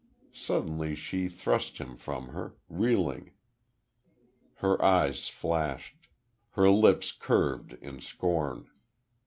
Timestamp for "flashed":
5.29-6.07